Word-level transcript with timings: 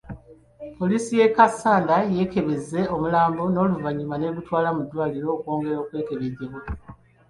Poliisi 0.77 1.11
ye 1.19 1.25
Kassanda 1.35 1.95
yeekebezze 2.13 2.81
omulambo 2.95 3.43
n’oluvannyuma 3.49 4.15
n'egutwala 4.17 4.69
mu 4.75 4.81
ddwaliro 4.85 5.27
okwongera 5.35 5.77
okwekebejjebwa. 5.83 6.61